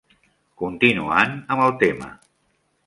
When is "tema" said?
1.87-2.13